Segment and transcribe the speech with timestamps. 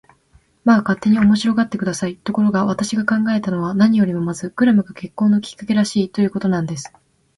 [0.63, 2.17] まあ、勝手に面白がって下さい。
[2.17, 6.91] ところが、私が考えたのは、何よりもまずクラムが結婚のきっかけらしい、ということなんです。